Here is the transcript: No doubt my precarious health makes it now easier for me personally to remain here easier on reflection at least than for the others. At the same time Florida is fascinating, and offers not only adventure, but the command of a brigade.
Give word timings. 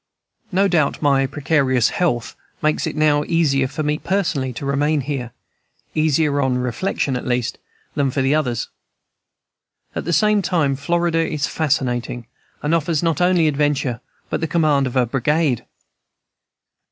No 0.51 0.67
doubt 0.67 0.99
my 0.99 1.27
precarious 1.27 1.89
health 1.89 2.35
makes 2.59 2.87
it 2.87 2.95
now 2.95 3.23
easier 3.25 3.67
for 3.67 3.83
me 3.83 3.99
personally 3.99 4.51
to 4.53 4.65
remain 4.65 5.01
here 5.01 5.31
easier 5.93 6.41
on 6.41 6.57
reflection 6.57 7.15
at 7.15 7.27
least 7.27 7.59
than 7.93 8.09
for 8.09 8.23
the 8.23 8.33
others. 8.33 8.67
At 9.93 10.05
the 10.05 10.11
same 10.11 10.41
time 10.41 10.75
Florida 10.75 11.19
is 11.23 11.45
fascinating, 11.45 12.25
and 12.63 12.73
offers 12.73 13.03
not 13.03 13.21
only 13.21 13.47
adventure, 13.47 14.01
but 14.31 14.41
the 14.41 14.47
command 14.47 14.87
of 14.87 14.95
a 14.95 15.05
brigade. 15.05 15.67